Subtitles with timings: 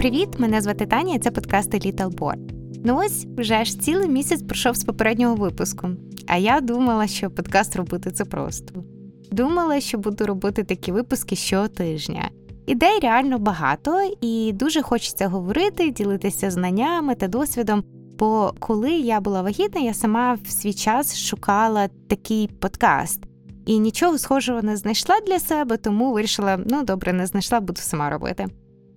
[0.00, 0.28] Привіт!
[0.38, 1.18] Мене звати Таня.
[1.18, 2.52] Це подкасти Little Board.
[2.84, 5.88] Ну ось вже ж цілий місяць пройшов з попереднього випуску.
[6.26, 8.84] А я думала, що подкаст робити це просто.
[9.32, 12.30] Думала, що буду робити такі випуски щотижня.
[12.66, 17.84] Ідей реально багато, і дуже хочеться говорити, ділитися знаннями та досвідом.
[18.18, 23.20] Бо коли я була вагітна, я сама в свій час шукала такий подкаст
[23.66, 28.10] і нічого схожого не знайшла для себе, тому вирішила: ну добре, не знайшла, буду сама
[28.10, 28.46] робити.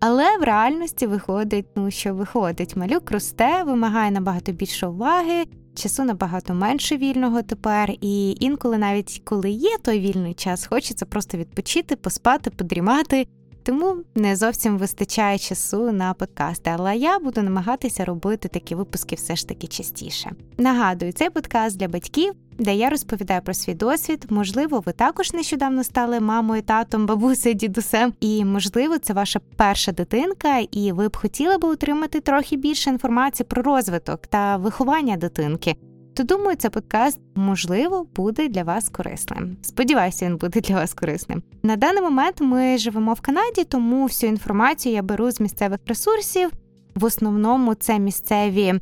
[0.06, 5.44] Але в реальності виходить, ну що виходить, малюк росте, вимагає набагато більше уваги,
[5.76, 11.38] часу набагато менше вільного тепер, і інколи, навіть коли є той вільний час, хочеться просто
[11.38, 13.28] відпочити, поспати, подрімати.
[13.66, 19.36] Тому не зовсім вистачає часу на подкасти, але я буду намагатися робити такі випуски все
[19.36, 20.32] ж таки частіше.
[20.58, 24.26] Нагадую, цей подкаст для батьків, де я розповідаю про свій досвід.
[24.30, 30.60] Можливо, ви також нещодавно стали мамою, татом, бабусею, дідусем, і можливо, це ваша перша дитинка,
[30.72, 35.76] і ви б хотіли би отримати трохи більше інформації про розвиток та виховання дитинки
[36.14, 39.58] то думаю, цей подкаст можливо буде для вас корисним.
[39.62, 41.44] Сподіваюся, він буде для вас корисним.
[41.64, 46.50] На даний момент ми живемо в Канаді, тому всю інформацію я беру з місцевих ресурсів.
[46.96, 48.74] В основному це місцеві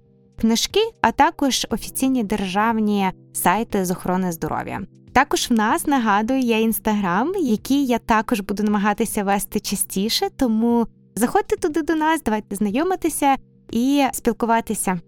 [0.41, 4.81] книжки, а також офіційні державні сайти з охорони здоров'я.
[5.13, 11.55] Також в нас нагадую є інстаграм, який я також буду намагатися вести частіше, тому заходьте
[11.57, 13.35] туди до нас, давайте знайомитися
[13.71, 14.99] і спілкуватися.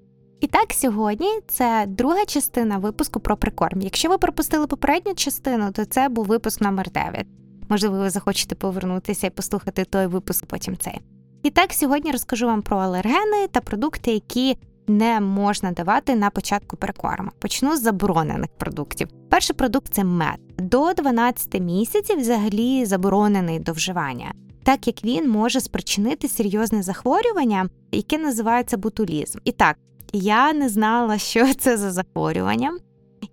[0.44, 3.82] І так, сьогодні це друга частина випуску про прикорм.
[3.82, 7.26] Якщо ви пропустили попередню частину, то це був випуск номер 9.
[7.70, 11.02] Можливо, ви захочете повернутися і послухати той випуск, потім цей.
[11.44, 16.78] І так, сьогодні розкажу вам про алергени та продукти, які не можна давати на початку
[16.78, 17.32] перекорму.
[17.40, 19.08] Почну з заборонених продуктів.
[19.30, 20.38] Перший продукт це мед.
[20.58, 28.18] До 12 місяців взагалі заборонений до вживання, так як він може спричинити серйозне захворювання, яке
[28.18, 29.40] називається бутулізм.
[29.44, 29.78] І так,
[30.14, 32.78] я не знала, що це за захворювання,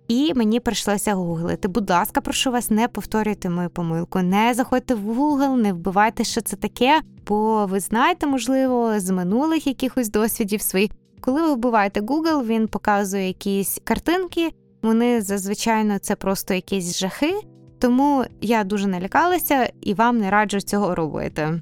[0.07, 1.67] і мені прийшлося гуглити.
[1.67, 6.41] Будь ласка, прошу вас, не повторюйте мою помилку, не заходьте в Google, не вбивайте, що
[6.41, 10.91] це таке, бо ви знаєте, можливо, з минулих якихось досвідів своїх.
[11.21, 14.49] Коли ви вбиваєте Google, він показує якісь картинки.
[14.81, 17.33] Вони зазвичай це просто якісь жахи,
[17.79, 21.61] тому я дуже налякалася і вам не раджу цього робити.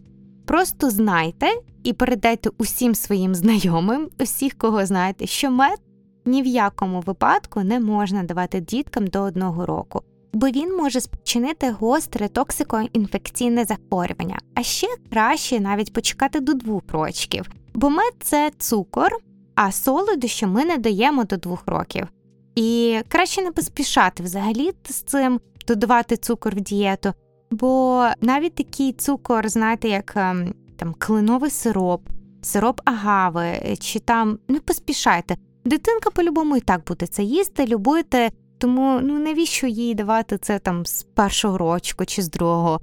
[0.49, 1.47] Просто знайте
[1.83, 5.79] і передайте усім своїм знайомим, усіх, кого знаєте, що мед
[6.25, 10.01] ні в якому випадку не можна давати діткам до одного року,
[10.33, 17.49] бо він може спричинити гостре токсикоінфекційне захворювання, а ще краще навіть почекати до двох років,
[17.73, 19.17] бо мед це цукор,
[19.55, 22.07] а солодощі ми не даємо до двох років.
[22.55, 27.13] І краще не поспішати взагалі з цим додавати цукор в дієту.
[27.51, 32.01] Бо навіть такий цукор, знаєте, як ем, там клиновий сироп,
[32.41, 35.37] сироп агави, чи там не поспішайте.
[35.65, 40.85] Дитинка по-любому і так буде це їсти, любити, тому ну навіщо їй давати це там
[40.85, 42.79] з першого рочку чи з другого.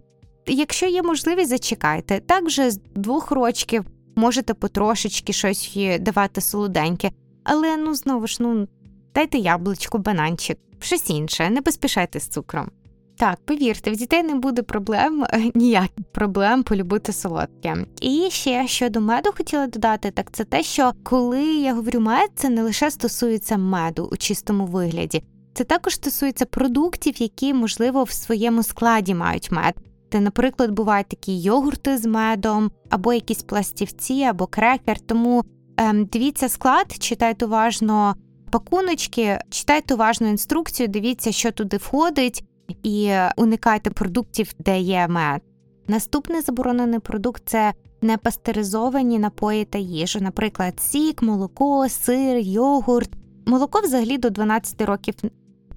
[0.46, 2.20] Якщо є можливість, зачекайте.
[2.20, 3.84] Так вже з двох рочків
[4.16, 7.10] можете потрошечки щось давати солоденьке,
[7.44, 8.68] але ну знову ж ну
[9.14, 12.70] дайте яблучко, бананчик, щось інше, не поспішайте з цукром.
[13.18, 17.76] Так, повірте, в дітей не буде проблем, ніяких проблем полюбити солодке.
[18.00, 22.48] І ще щодо меду хотіла додати, так це те, що коли я говорю мед, це
[22.48, 25.22] не лише стосується меду у чистому вигляді,
[25.54, 29.74] це також стосується продуктів, які, можливо, в своєму складі мають мед.
[30.12, 35.00] Де, наприклад, бувають такі йогурти з медом, або якісь пластівці, або крекер.
[35.00, 35.44] Тому
[35.76, 38.14] ем, дивіться склад, читайте уважно
[38.50, 42.44] пакуночки, читайте уважно інструкцію, дивіться, що туди входить
[42.82, 45.42] і уникайте продуктів, де є мед.
[45.88, 47.72] Наступний заборонений продукт це
[48.02, 53.10] непастеризовані напої та їжу, наприклад, сік, молоко, сир, йогурт.
[53.46, 55.14] Молоко взагалі до 12 років.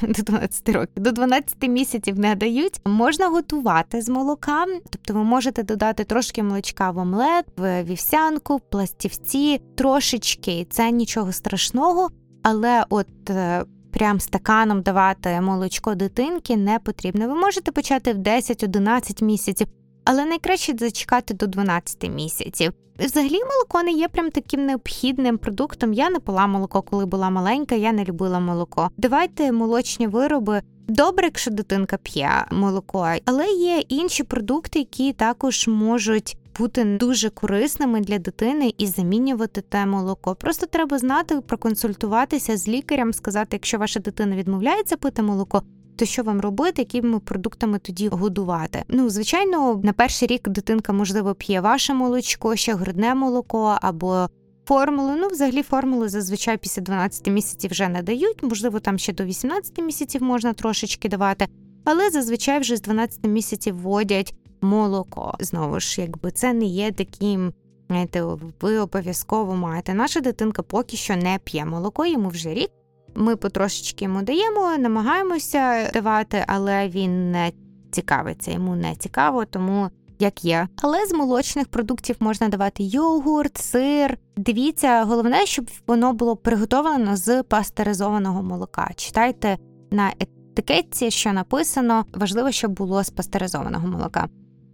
[0.02, 2.82] До 12 років, до 12 місяців не дають.
[2.86, 8.62] Можна готувати з молока, тобто ви можете додати трошки молочка в омлет, в вівсянку, в
[8.62, 12.10] пластівці, трошечки, це нічого страшного,
[12.44, 17.28] але от е, прям стаканом давати молочко дитинки не потрібно.
[17.28, 19.68] Ви можете почати в 10-11 місяців,
[20.06, 22.74] але найкраще зачекати до 12 місяців.
[23.00, 25.94] Взагалі, молоко не є прям таким необхідним продуктом.
[25.94, 28.90] Я не пила молоко, коли була маленька, я не любила молоко.
[28.98, 30.62] Давайте молочні вироби.
[30.88, 38.02] Добре, якщо дитинка п'є молоко, але є інші продукти, які також можуть бути дуже корисними
[38.02, 40.36] для дитини і замінювати те молоко.
[40.36, 45.64] Просто треба знати, проконсультуватися з лікарем, сказати, якщо ваша дитина відмовляється пити молоко,
[45.96, 48.84] то що вам робити, якими продуктами тоді годувати?
[48.88, 54.30] Ну, звичайно, на перший рік дитинка, можливо, п'є ваше молочко, ще грудне молоко або
[54.66, 55.16] формулу.
[55.18, 59.78] Ну, взагалі, формули зазвичай після 12 місяців вже не дають, можливо, там ще до 18
[59.78, 61.48] місяців можна трошечки давати,
[61.86, 65.36] але зазвичай вже з 12 місяців вводять молоко.
[65.40, 67.54] Знову ж, якби це не є таким.
[67.88, 68.24] Знаєте,
[68.62, 69.94] ви обов'язково маєте.
[69.94, 72.70] Наша дитинка поки що не п'є молоко, йому вже рік.
[73.16, 77.52] Ми потрошечки йому даємо, намагаємося давати, але він не
[77.92, 79.90] цікавиться, йому не цікаво, тому
[80.20, 80.68] як є.
[80.82, 84.18] Але з молочних продуктів можна давати йогурт, сир.
[84.38, 88.92] Дивіться, головне, щоб воно було приготовлено з пастеризованого молока.
[88.96, 89.58] Читайте
[89.92, 94.28] на етикетці, що написано, важливо, щоб було з пастеризованого молока.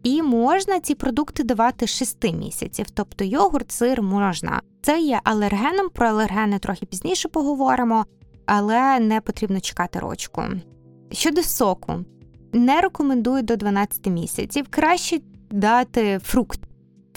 [0.06, 4.62] І можна ці продукти давати 6 місяців, тобто йогурт, сир можна.
[4.81, 8.06] Це є алергеном, про алергени трохи пізніше поговоримо,
[8.46, 10.44] але не потрібно чекати рочку.
[11.12, 11.94] Щодо соку,
[12.54, 14.66] не рекомендую до 12 місяців.
[14.69, 15.19] Краще
[15.52, 16.60] дати фрукт,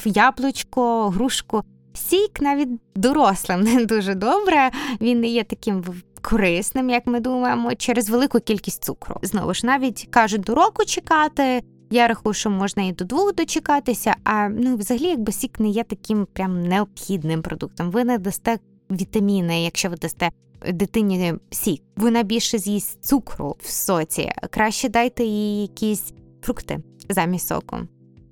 [0.05, 1.62] яблучко, грушку.
[1.94, 4.70] Сік навіть дорослим не дуже добре.
[5.00, 5.84] Він не є таким
[6.23, 9.17] корисним, як ми думаємо, через велику кількість цукру.
[9.23, 11.62] Знову ж навіть кажуть до року чекати.
[11.90, 15.85] Я рахую, що можна і до двох дочекатися, а ну взагалі, якби сік не є
[15.85, 17.90] таким прям необхідним продуктом.
[17.90, 18.58] Ви не дасте
[18.90, 20.31] вітаміни, якщо ви дасте
[20.73, 21.82] дитині сік.
[21.96, 24.31] Вона більше з'їсть цукру в соці.
[24.50, 26.12] Краще дайте їй якісь
[26.43, 27.76] фрукти замість соку.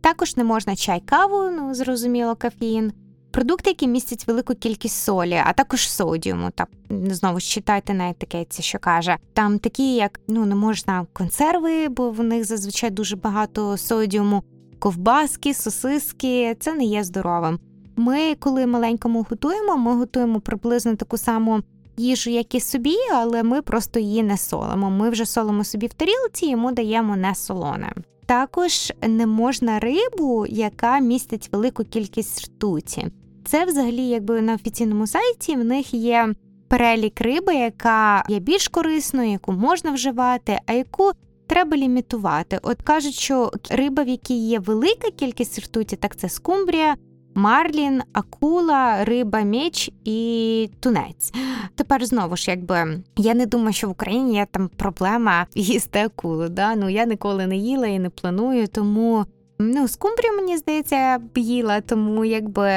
[0.01, 2.93] Також не можна чай каву, ну зрозуміло, кафеїн.
[3.37, 6.51] Продукти, які містять велику кількість солі, а також содіуму.
[6.55, 9.17] Так знову ж читайте на етикетці, що каже.
[9.33, 14.43] Там такі, як ну не можна консерви, бо в них зазвичай дуже багато содіуму,
[14.79, 16.57] ковбаски, сосиски.
[16.61, 17.59] Це не є здоровим.
[17.97, 21.61] Ми, коли маленькому готуємо, ми готуємо приблизно таку саму
[21.97, 24.91] їжу, як і собі, але ми просто її не солимо.
[24.91, 27.93] Ми вже солимо собі в тарілці, йому даємо не солоне.
[28.27, 33.07] Також не можна рибу, яка містить велику кількість ртуті.
[33.47, 36.35] Це взагалі, якби на офіційному сайті в них є
[36.69, 41.11] перелік риби, яка є більш корисною, яку можна вживати, а яку
[41.47, 42.59] треба лімітувати.
[42.63, 46.97] От кажуть, що риба, в якій є велика кількість ртуті, так це скумбрія,
[47.35, 51.33] марлін, акула, риба, меч і тунець.
[51.75, 56.49] Тепер знову ж, якби я не думаю, що в Україні є там проблема їсти акулу.
[56.49, 56.77] Да?
[56.77, 59.27] Ну я ніколи не їла і не планую, тому.
[59.59, 62.71] Ну, скумбрію, мені здається, б їла, тому якби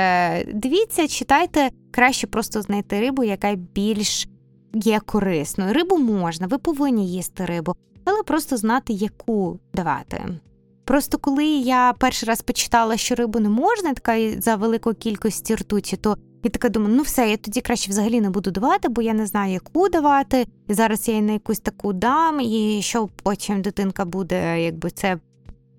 [0.53, 4.27] дивіться, читайте, краще просто знайти рибу, яка більш
[4.73, 5.73] є корисною.
[5.73, 10.23] Рибу можна, ви повинні їсти рибу, але просто знати, яку давати.
[10.85, 15.97] Просто коли я перший раз почитала, що рибу не можна, така за великою кількості ртуті,
[15.97, 19.13] то я така думаю, ну все, я тоді краще взагалі не буду давати, бо я
[19.13, 20.47] не знаю, яку давати.
[20.67, 25.17] І зараз я на якусь таку дам, і що потім дитинка буде, якби це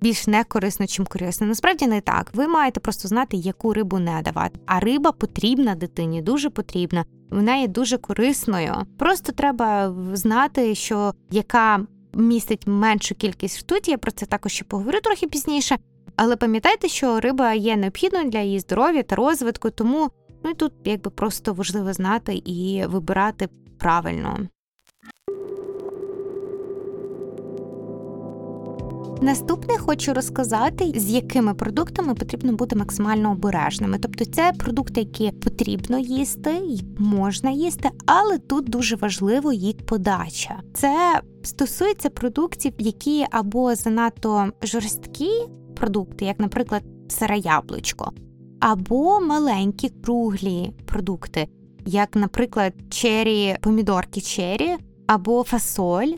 [0.01, 1.47] більш не корисно, чим корисно.
[1.47, 2.31] Насправді не так.
[2.35, 4.61] Ви маєте просто знати, яку рибу не давати.
[4.67, 7.05] А риба потрібна дитині, дуже потрібна.
[7.31, 8.75] Вона є дуже корисною.
[8.99, 11.81] Просто треба знати, що яка
[12.15, 15.79] містить меншу кількість ртуті, я про це також ще поговорю трохи пізніше.
[16.17, 20.11] Але пам'ятайте, що риба є необхідною для її здоров'я та розвитку, тому
[20.45, 23.49] ну і тут якби просто важливо знати і вибирати
[23.79, 24.39] правильно.
[29.23, 33.99] Наступне хочу розказати, з якими продуктами потрібно бути максимально обережними.
[33.99, 36.61] Тобто, це продукти, які потрібно їсти,
[36.99, 40.61] можна їсти, але тут дуже важливо їх подача.
[40.75, 45.31] Це стосується продуктів, які або занадто жорсткі
[45.77, 48.13] продукти, як, наприклад, сире яблучко,
[48.61, 51.49] або маленькі круглі продукти,
[51.87, 56.13] як, наприклад, чері, помідорки чері, або фасоль.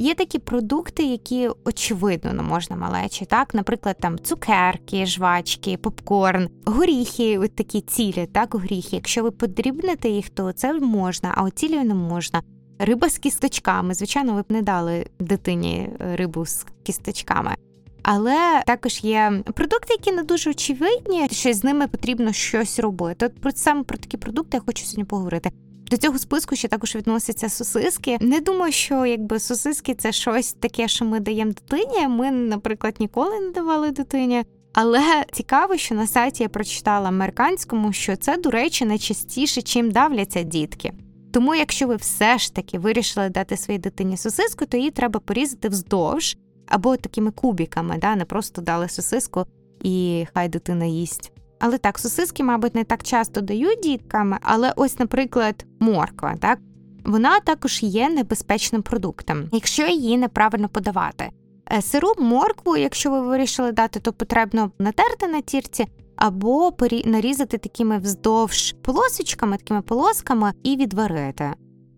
[0.00, 7.38] Є такі продукти, які очевидно не можна малечі, так, наприклад, там цукерки, жвачки, попкорн, горіхи,
[7.38, 8.96] от такі цілі, так, горіхи.
[8.96, 12.42] Якщо ви подрібните їх, то це можна, а от цілі не можна.
[12.78, 13.94] Риба з кісточками.
[13.94, 17.54] Звичайно, ви б не дали дитині рибу з кісточками.
[18.02, 23.26] Але також є продукти, які не дуже очевидні, що з ними потрібно щось робити.
[23.26, 25.50] От про саме про такі продукти я хочу сьогодні поговорити.
[25.90, 28.18] До цього списку ще також відносяться сосиски.
[28.20, 32.08] Не думаю, що якби сосиски це щось таке, що ми даємо дитині.
[32.08, 34.44] Ми, наприклад, ніколи не давали дитині.
[34.72, 40.42] Але цікаво, що на сайті я прочитала американському, що це, до речі, найчастіше, чим давляться
[40.42, 40.92] дітки.
[41.32, 45.68] Тому, якщо ви все ж таки вирішили дати своїй дитині сосиску, то її треба порізати
[45.68, 49.46] вздовж або такими кубіками, да, не просто дали сосиску
[49.82, 51.32] і хай дитина їсть.
[51.60, 56.58] Але так, сосиски, мабуть, не так часто дають діткам, але ось, наприклад, морква, так?
[57.04, 61.30] вона також є небезпечним продуктом, якщо її неправильно подавати.
[61.72, 65.86] Е, сиру моркву, якщо ви вирішили дати, то потрібно натерти на тірці
[66.16, 66.72] або
[67.04, 71.52] нарізати такими вздовж полосочками, такими полосками і відварити.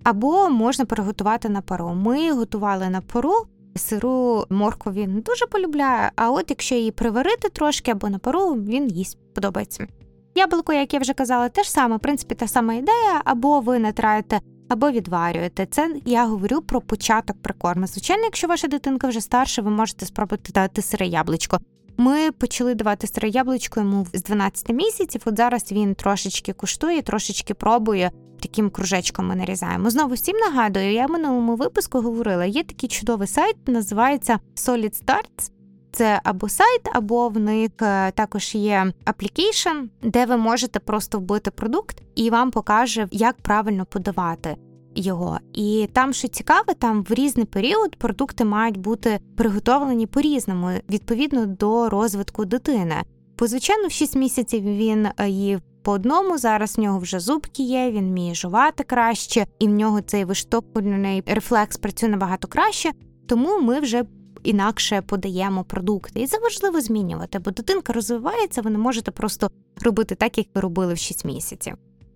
[0.04, 1.94] Або можна приготувати на пару.
[1.94, 3.34] Ми готували на пару.
[3.76, 8.54] Сиру моркву він не дуже полюбляє, а от якщо її приварити трошки або на пару,
[8.54, 9.86] він їсть подобається.
[10.34, 14.40] Яблуко, як я вже казала, теж саме, в принципі, та сама ідея, або ви натираєте,
[14.68, 15.66] або відварюєте.
[15.66, 17.86] Це я говорю про початок прикорму.
[17.86, 21.58] Звичайно, якщо ваша дитинка вже старша, ви можете спробувати дати сире яблучко.
[21.96, 25.22] Ми почали давати сире яблучко йому з 12 місяців.
[25.24, 28.10] От зараз він трошечки куштує, трошечки пробує.
[28.42, 29.90] Таким кружечком ми нарізаємо.
[29.90, 35.50] Знову всім нагадую, я в минулому випуску говорила: є такий чудовий сайт, називається Solid Starts.
[35.92, 41.50] Це або сайт, або в них е, також є application, де ви можете просто вбити
[41.50, 44.56] продукт, і вам покаже, як правильно подавати
[44.94, 45.38] його.
[45.52, 51.88] І там, що цікаве, там в різний період продукти мають бути приготовлені по-різному, відповідно до
[51.88, 52.94] розвитку дитини.
[53.38, 56.38] Бо, звичайно, в 6 місяців він е, їв по одному.
[56.38, 61.22] Зараз в нього вже зубки є, він вміє жувати краще, і в нього цей виштовхувальний
[61.26, 62.92] рефлекс працює набагато краще.
[63.26, 64.04] Тому ми вже
[64.42, 66.20] інакше подаємо продукти.
[66.20, 69.50] І це важливо змінювати, бо дитинка розвивається, ви не можете просто
[69.82, 71.74] робити так, як ви робили в 6 місяців.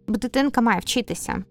[0.08, 1.44] Бо дитинка має вчитися.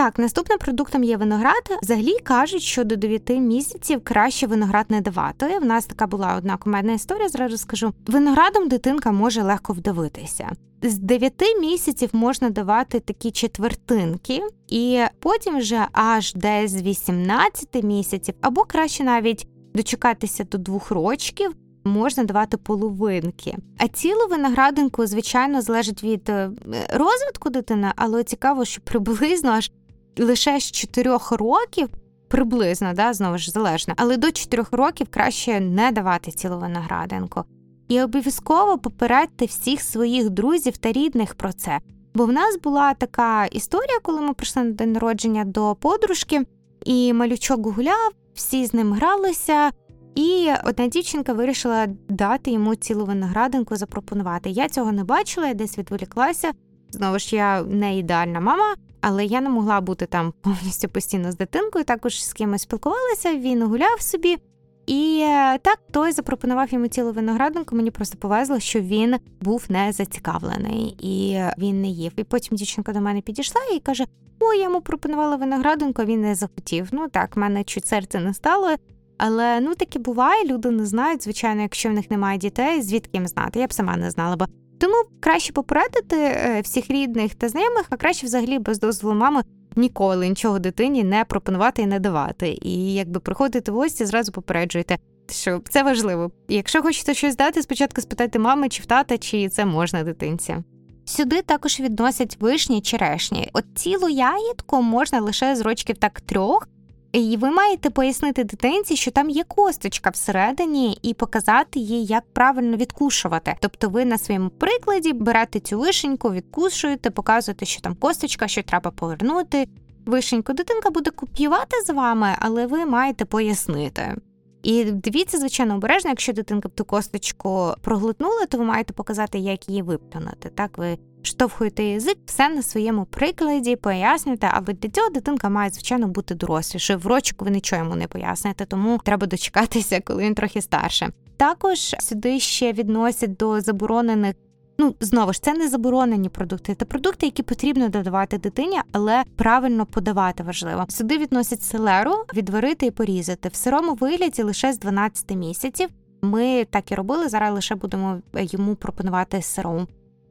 [0.00, 1.78] Так, наступним продуктом є виноград.
[1.82, 5.58] Взагалі кажуть, що до 9 місяців краще виноград не давати.
[5.58, 7.28] В нас така була одна комедна історія.
[7.28, 7.92] Зразу скажу.
[8.06, 10.50] Виноградом дитинка може легко вдавитися.
[10.82, 18.34] З 9 місяців можна давати такі четвертинки, і потім вже аж десь з 18 місяців,
[18.40, 21.54] або краще навіть дочекатися до двох рочків.
[21.84, 23.56] Можна давати половинки.
[23.78, 26.50] А цілу виноградинку, звичайно, залежить від е,
[26.90, 29.70] розвитку дитини, але цікаво, що приблизно аж
[30.18, 31.88] лише з 4 років,
[32.28, 37.44] приблизно, да, знову ж залежно, але до 4 років краще не давати цілу виноградинку.
[37.88, 41.80] І обов'язково попередьте всіх своїх друзів та рідних про це.
[42.14, 46.46] Бо в нас була така історія, коли ми прийшли на день народження до подружки,
[46.84, 49.70] і малючок гуляв, всі з ним гралися.
[50.14, 54.50] І одна дівчинка вирішила дати йому цілу виноградинку, запропонувати.
[54.50, 56.50] Я цього не бачила, я десь відволіклася.
[56.90, 61.36] Знову ж я не ідеальна мама, але я не могла бути там повністю постійно з
[61.36, 61.84] дитинкою.
[61.84, 63.34] Також з кимось спілкувалася.
[63.34, 64.38] Він гуляв собі.
[64.86, 67.76] І е, так той запропонував йому цілу виноградинку.
[67.76, 72.12] Мені просто повезло, що він був не зацікавлений і він не їв.
[72.16, 74.04] І потім дівчинка до мене підійшла і каже:
[74.40, 76.88] О, я йому пропонувала виноградинку, а він не захотів.
[76.92, 78.76] Ну так, мене чуть серце не стало.
[79.22, 83.26] Але ну таке буває, люди не знають, звичайно, якщо в них немає дітей, звідки їм
[83.26, 83.60] знати.
[83.60, 84.46] Я б сама не знала, бо
[84.80, 89.42] тому краще попередити е, всіх рідних та знайомих, а краще взагалі без дозволу мами
[89.76, 92.58] ніколи нічого дитині не пропонувати і не давати.
[92.62, 94.98] І якби приходити в гості, зразу попереджуйте.
[95.30, 96.30] Що це важливо.
[96.48, 100.56] Якщо хочете щось дати, спочатку спитайте мами чи в тата, чи це можна дитинці.
[101.04, 103.50] Сюди також відносять вишні черешні.
[103.52, 106.68] От цілу ягідку можна лише з рочків так трьох,
[107.12, 112.76] і ви маєте пояснити дитинці, що там є косточка всередині, і показати їй, як правильно
[112.76, 113.56] відкушувати.
[113.60, 118.90] Тобто, ви на своєму прикладі берете цю вишеньку, відкушуєте, показуєте, що там косточка, що треба
[118.90, 119.68] повернути.
[120.06, 124.16] Вишеньку дитинка буде копіювати з вами, але ви маєте пояснити.
[124.62, 129.68] І дивіться, звичайно, обережно, якщо дитинка б ту косточку проглотнула, то ви маєте показати, як
[129.68, 130.50] її виплюнути.
[130.54, 136.08] Так, ви штовхуєте язик, все на своєму прикладі, пояснюєте, але для цього дитинка має, звичайно,
[136.08, 136.96] бути доросліше.
[136.96, 141.08] В рочок ви нічого йому не поясните, тому треба дочекатися, коли він трохи старше.
[141.36, 144.34] Також сюди ще відносять до заборонених.
[144.78, 149.86] Ну, знову ж це не заборонені продукти, це продукти, які потрібно додавати дитині, але правильно
[149.86, 150.84] подавати важливо.
[150.88, 155.88] Сюди відносять селеру, відварити і порізати в сирому вигляді лише з 12 місяців.
[156.22, 157.28] Ми так і робили.
[157.28, 159.88] Зараз лише будемо йому пропонувати сиром.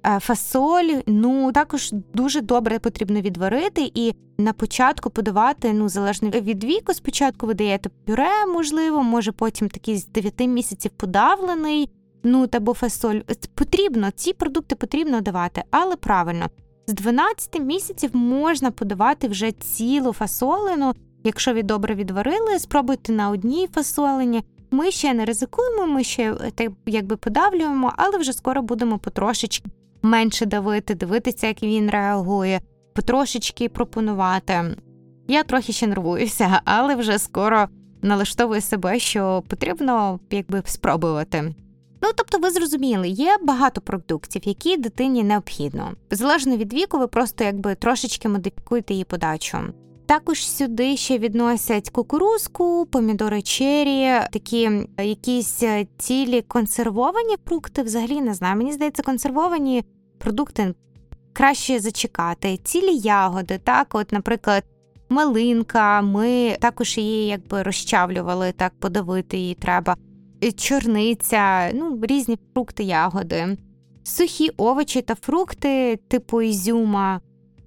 [0.08, 6.64] Е, фасоль, ну також дуже добре потрібно відварити і на початку подавати, ну залежно від
[6.64, 6.94] віку.
[6.94, 11.90] Спочатку ви даєте пюре, можливо, може потім такий з 9 місяців подавлений.
[12.24, 13.20] Ну або фасоль.
[13.56, 16.46] Потрібно, ці продукти потрібно давати, але правильно.
[16.88, 20.94] З 12 місяців можна подавати вже цілу фасолину.
[21.24, 24.44] Якщо ви добре відварили, спробуйте на одній фасолині.
[24.72, 29.70] Ми ще не ризикуємо, ми ще так якби подавлюємо, але вже скоро будемо потрошечки
[30.02, 32.62] менше давити, дивитися, як він реагує,
[32.94, 34.76] потрошечки пропонувати.
[35.28, 37.68] Я трохи ще нервуюся, але вже скоро
[38.02, 41.54] налаштовую себе, що потрібно якби спробувати.
[42.02, 45.92] Ну, тобто, ви зрозуміли, є багато продуктів, які дитині необхідно.
[46.12, 49.58] Залежно від віку, ви просто якби трошечки модифікуєте її подачу.
[50.10, 55.64] Також сюди ще відносять кукурузку, помідори чері, такі якісь
[55.98, 57.84] цілі консервовані фрукти.
[57.84, 58.58] Взагалі не знаю.
[58.58, 59.84] Мені здається, консервовані
[60.18, 60.74] продукти
[61.34, 62.58] краще зачекати.
[62.58, 64.64] Цілі ягоди, так, от, наприклад,
[65.10, 69.98] малинка, ми також її якби розчавлювали, так подавити її треба.
[70.58, 73.58] Чорниця, ну, різні фрукти, ягоди,
[74.04, 77.22] сухі овочі та фрукти, типу ізюма.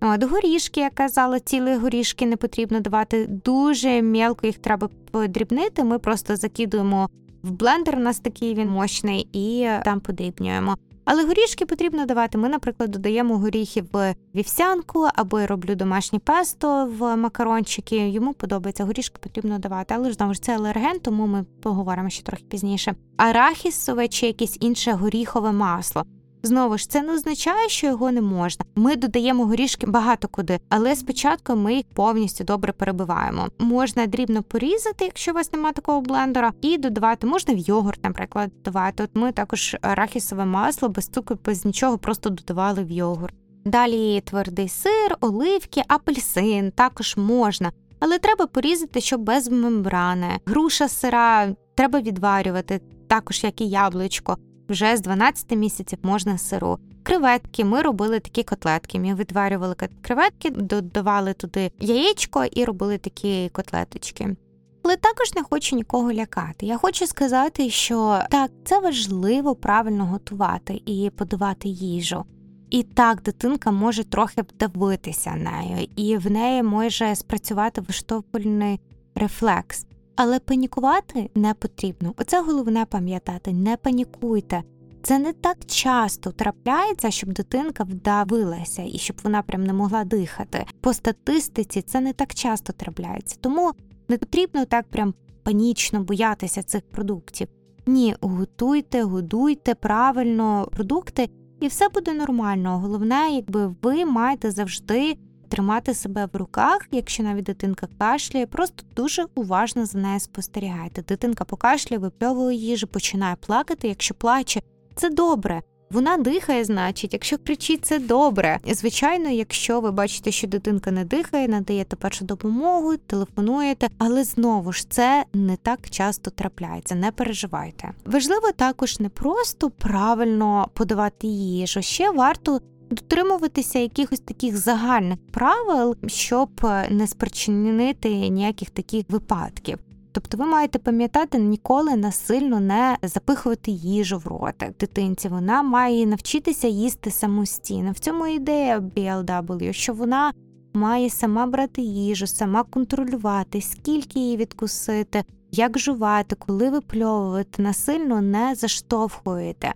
[0.05, 3.27] От горішки, я казала, цілі горішки не потрібно давати.
[3.27, 5.85] Дуже м'ялко їх треба подрібнити.
[5.85, 7.09] Ми просто закидуємо
[7.43, 10.77] в блендер, у нас такий він мощний, і там подрібнюємо.
[11.05, 12.39] Але горішки потрібно давати.
[12.39, 18.09] Ми, наприклад, додаємо горіхи в вівсянку, або я роблю домашнє песто в макарончики.
[18.09, 19.95] Йому подобається горішки потрібно давати.
[19.95, 22.95] Але ж знову ж це алерген, тому ми поговоримо ще трохи пізніше.
[23.17, 26.05] Арахісове чи якесь інше горіхове масло.
[26.43, 28.65] Знову ж це не означає, що його не можна.
[28.75, 33.49] Ми додаємо горішки багато куди, але спочатку ми їх повністю добре перебиваємо.
[33.59, 38.51] Можна дрібно порізати, якщо у вас немає такого блендера, і додавати можна в йогурт, наприклад,
[38.65, 39.03] додавати.
[39.03, 43.35] От ми також арахісове масло без цукру, без нічого, просто додавали в йогурт.
[43.65, 47.73] Далі твердий сир, оливки, апельсин також можна.
[48.01, 50.41] Але треба порізати, щоб без мембрани.
[50.47, 54.37] Груша сира треба відварювати, також як і яблучко
[54.73, 56.79] вже з 12 місяців можна сиру.
[57.03, 58.99] Креветки ми робили такі котлетки.
[59.01, 64.37] Ми відварювали креветки, додавали туди яєчко і робили такі котлеточки.
[64.83, 66.67] Але також не хочу нікого лякати.
[66.67, 72.25] Я хочу сказати, що так, це важливо правильно готувати і подавати їжу.
[72.71, 78.81] І так, дитинка може трохи вдавитися нею, і в неї може спрацювати виштовхувальний
[79.15, 79.87] рефлекс.
[80.17, 82.15] Але панікувати не потрібно.
[82.17, 84.63] Оце головне пам'ятати, не панікуйте.
[85.03, 90.65] Це не так часто трапляється, щоб дитинка вдавилася і щоб вона прям не могла дихати.
[90.81, 93.73] По статистиці це не так часто трапляється, тому
[94.09, 97.49] не потрібно так прям панічно боятися цих продуктів.
[97.87, 102.79] Ні, готуйте, годуйте правильно продукти, і все буде нормально.
[102.79, 105.17] Головне, якби ви маєте завжди
[105.53, 111.03] тримати себе в руках, якщо навіть дитинка кашляє, просто дуже уважно за нею спостерігайте.
[111.03, 113.89] Дитинка покашляє, випльовує їжу, починає плакати.
[113.89, 114.61] Якщо плаче,
[114.95, 115.63] це добре.
[115.91, 118.59] Вона дихає, значить, якщо кричить, це добре.
[118.67, 124.91] Звичайно, якщо ви бачите, що дитинка не дихає, надаєте першу допомогу, телефонуєте, але знову ж
[124.91, 127.93] це не так часто трапляється, не переживайте.
[128.05, 132.61] Важливо також не просто правильно подавати їжу, ще варто
[132.93, 139.79] дотримуватися якихось таких загальних правил, щоб е, не спричинити ніяких таких випадків.
[140.13, 145.29] Тобто ви маєте пам'ятати ніколи насильно не запихувати їжу в ротик дитинці.
[145.29, 147.93] Вона має навчитися їсти самостійно.
[147.93, 150.33] В цьому ідея BLW, що вона
[150.75, 158.55] має сама брати їжу, сама контролювати, скільки її відкусити, як жувати, коли випльовувати, насильно не
[158.55, 159.73] заштовхуєте.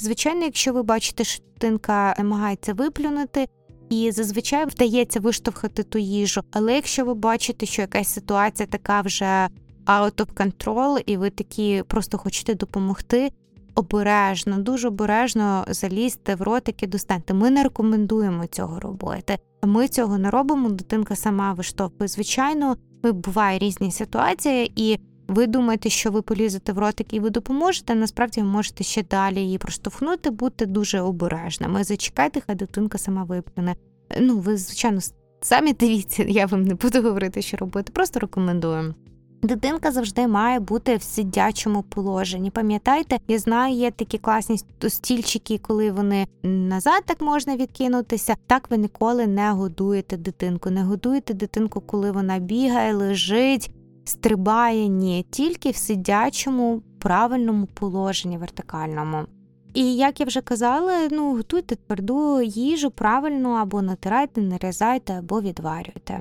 [0.00, 3.46] Звичайно, якщо ви бачите, що дитинка намагається виплюнути,
[3.90, 6.42] і зазвичай вдається виштовхати ту їжу.
[6.52, 9.48] Але якщо ви бачите, що якась ситуація така вже
[9.86, 13.30] out of control, і ви такі просто хочете допомогти,
[13.74, 17.34] обережно, дуже обережно залізьте в ротики, достаньте.
[17.34, 19.38] Ми не рекомендуємо цього робити.
[19.62, 22.08] Ми цього не робимо, дитинка сама виштовхує.
[22.08, 24.98] Звичайно, буває різні ситуації, і
[25.30, 29.40] ви думаєте, що ви полізете в ротик і ви допоможете, насправді ви можете ще далі
[29.40, 31.84] її проштовхнути, будьте дуже обережними.
[31.84, 33.74] Зачекайте, хай дитинка сама виплюне.
[34.20, 35.00] Ну, ви, звичайно,
[35.40, 38.94] самі дивіться, я вам не буду говорити, що робити, просто рекомендую.
[39.42, 42.50] Дитинка завжди має бути в сидячому положенні.
[42.50, 48.36] Пам'ятайте, я знаю, є такі класні стільчики, коли вони назад так можна відкинутися.
[48.46, 50.70] Так ви ніколи не годуєте дитинку.
[50.70, 53.70] Не годуєте дитинку, коли вона бігає, лежить,
[54.04, 59.26] стрибає, ні, тільки в сидячому правильному положенні вертикальному.
[59.74, 66.20] І як я вже казала, ну готуйте тверду їжу правильно або натирайте, нарізайте, або відварюйте.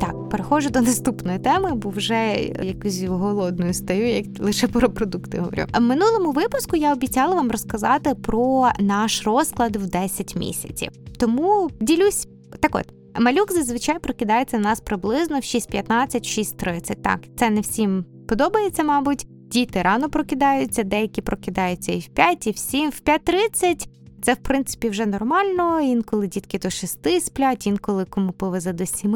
[0.00, 5.64] Так, переходжу до наступної теми, бо вже якось голодною стаю, як лише про продукти говорю.
[5.74, 10.90] В минулому випуску я обіцяла вам розказати про наш розклад в 10 місяців.
[11.18, 12.28] Тому ділюсь
[12.60, 12.97] так от.
[13.18, 16.94] Малюк зазвичай прокидається у нас приблизно в 6.15, 6.30.
[17.02, 19.26] Так, це не всім подобається, мабуть.
[19.28, 23.88] Діти рано прокидаються, деякі прокидаються і в 5, і в 7, в 5.30.
[24.22, 25.80] Це, в принципі, вже нормально.
[25.80, 29.10] Інколи дітки до 6 сплять, інколи кому повезе до 7.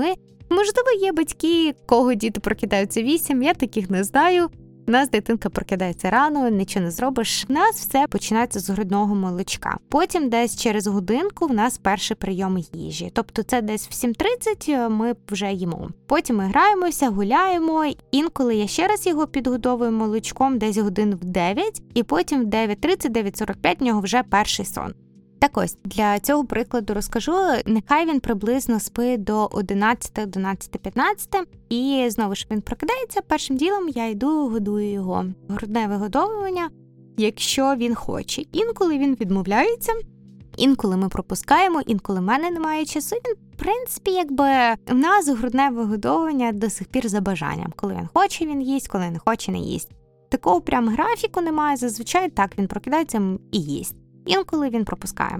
[0.51, 4.51] Можливо, є батьки, кого діти прокидаються 8, я таких не знаю.
[4.89, 7.47] У нас дитинка прокидається рано, нічого не зробиш.
[7.49, 9.79] У нас все починається з грудного молочка.
[9.89, 13.11] Потім, десь через годинку, в нас перший прийом їжі.
[13.15, 15.89] Тобто, це десь в 7.30 ми вже їмо.
[16.07, 17.85] Потім ми граємося, гуляємо.
[18.11, 23.81] Інколи я ще раз його підгодовую молочком, десь годин в 9, і потім в 9.30-9.45
[23.81, 24.95] в нього вже перший сон.
[25.43, 27.33] Так ось для цього прикладу розкажу.
[27.67, 31.29] Нехай він приблизно спить до 11, 11, 15,
[31.69, 33.21] і знову ж він прокидається.
[33.21, 36.71] Першим ділом я йду, годую його грудне вигодовування,
[37.17, 38.43] якщо він хоче.
[38.53, 39.93] Інколи він відмовляється,
[40.57, 43.17] інколи ми пропускаємо, інколи в мене немає часу.
[43.17, 44.49] Він, в принципі, якби
[44.89, 47.73] в нас грудне вигодовування до сих пір за бажанням.
[47.77, 49.91] Коли він хоче, він їсть, коли не хоче, не їсть.
[50.29, 51.77] Такого прям графіку немає.
[51.77, 53.97] Зазвичай так він прокидається і їсть.
[54.27, 55.39] Інколи він пропускає.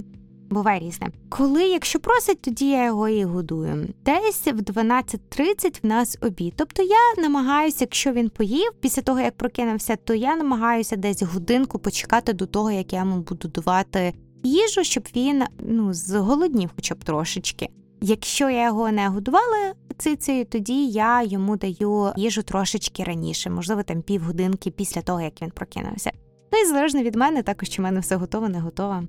[0.49, 1.09] Буває різне.
[1.29, 3.87] Коли, якщо просить, тоді я його і годую.
[4.05, 6.53] Десь в 12.30 в нас обід.
[6.55, 11.79] Тобто я намагаюся, якщо він поїв, після того як прокинувся, то я намагаюся десь годинку
[11.79, 17.03] почекати до того, як я йому буду давати їжу, щоб він ну зголоднів, хоча б
[17.03, 17.69] трошечки.
[18.01, 24.01] Якщо я його не годувала цицею, тоді я йому даю їжу трошечки раніше, можливо, там
[24.01, 26.11] півгодинки після того, як він прокинувся.
[26.53, 29.03] Ну і залежно від мене, також чи в мене все готове, не готово.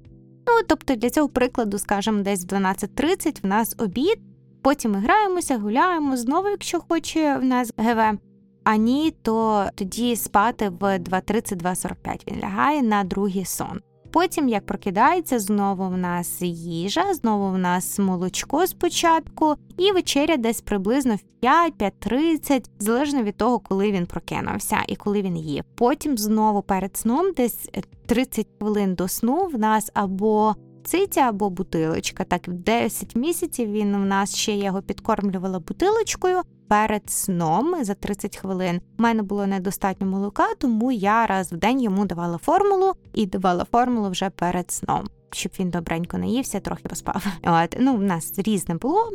[0.46, 4.18] Ну, тобто для цього прикладу, скажімо, десь в 12.30 в нас обід,
[4.62, 8.18] потім ми граємося, гуляємо знову, якщо хоче в нас ГВ.
[8.64, 13.80] А ні, то тоді спати в 2.30-2.45 він лягає на другий сон.
[14.14, 20.60] Потім, як прокидається, знову в нас їжа, знову в нас молочко спочатку, і вечеря десь
[20.60, 25.64] приблизно в 5-5.30, залежно від того, коли він прокинувся і коли він їв.
[25.74, 27.68] Потім знову перед сном, десь
[28.06, 32.24] 30 хвилин до сну, в нас або циця або бутилочка.
[32.24, 36.40] Так, в 10 місяців він у нас ще його підкормлювала бутилочкою.
[36.68, 41.80] Перед сном за 30 хвилин У мене було недостатньо молока, тому я раз в день
[41.80, 47.26] йому давала формулу і давала формулу вже перед сном, щоб він добренько наївся, трохи поспав.
[47.42, 49.10] От ну в нас різне було.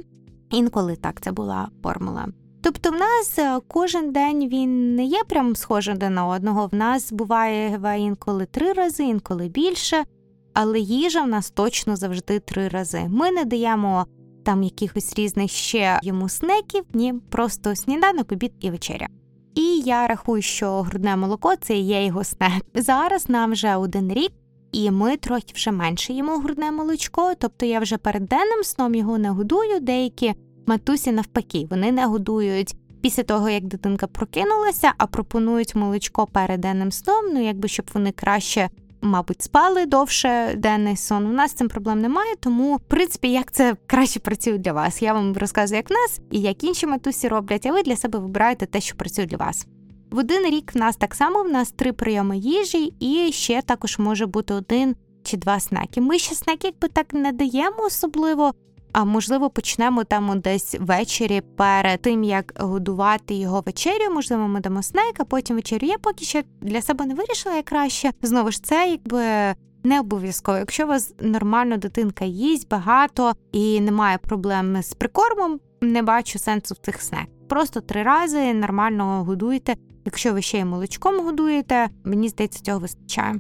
[0.52, 2.28] Інколи так це була формула.
[2.62, 6.68] Тобто, в нас е, кожен день він не є прям схожий один на одного.
[6.68, 10.06] В нас буває інколи три рази, інколи більше
[10.54, 13.06] але їжа в нас точно завжди три рази.
[13.10, 14.06] Ми не даємо
[14.50, 19.08] там якихось різних ще йому снеків, ні, просто сніданок, обід і вечеря.
[19.56, 22.64] І я рахую, що грудне молоко це є його снек.
[22.76, 24.32] Зараз нам вже один рік,
[24.72, 29.18] і ми трохи вже менше їмо грудне молочко, тобто я вже перед денним сном його
[29.18, 29.80] не годую.
[29.80, 30.34] Деякі
[30.68, 32.76] матусі навпаки, вони не годують.
[33.02, 38.12] Після того, як дитинка прокинулася, а пропонують молочко перед денним сном, ну якби щоб вони
[38.12, 38.70] краще
[39.02, 41.26] мабуть, спали довше денний сон.
[41.26, 45.02] У нас з цим проблем немає, тому в принципі як це краще працює для вас.
[45.02, 48.20] Я вам розказую, як в нас і як інші матусі роблять, а ви для себе
[48.20, 49.68] вибираєте те, що працює для вас.
[50.12, 54.00] В один рік в нас так само в нас три прийоми їжі, і ще також
[54.00, 56.02] може бути один чи два снеки.
[56.02, 58.54] Ми ще снеки якби так не даємо особливо.
[58.92, 64.14] А можливо, почнемо там десь ввечері перед тим, як годувати його вечерю.
[64.14, 65.88] Можливо, ми дамо снек, а потім вечерю.
[65.88, 68.12] Я поки що для себе не вирішила як краще.
[68.22, 69.56] Знову ж це якби.
[69.84, 76.04] Не обов'язково, якщо у вас нормально дитинка їсть багато і немає проблем з прикормом, не
[76.04, 77.28] бачу сенсу в цих снек.
[77.50, 79.76] Просто три рази нормально годуйте.
[80.06, 83.36] Якщо ви ще й молочком годуєте, мені здається, цього вистачає.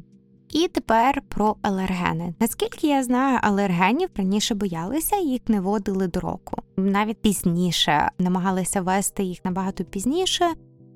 [0.50, 2.34] І тепер про алергени.
[2.40, 6.62] Наскільки я знаю, алергенів раніше боялися, їх не водили до року.
[6.78, 10.46] Навіть пізніше намагалися вести їх набагато пізніше.